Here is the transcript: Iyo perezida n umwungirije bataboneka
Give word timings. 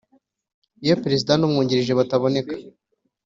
Iyo 0.83 0.95
perezida 1.03 1.31
n 1.35 1.41
umwungirije 1.47 1.91
bataboneka 1.99 2.53